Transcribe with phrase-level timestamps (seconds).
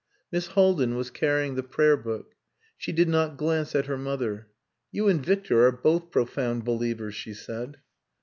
[0.31, 2.33] Miss Haldin was carrying the prayer book.
[2.75, 4.47] She did not glance at her mother.
[4.91, 7.77] "You and Victor are both profound believers," she said.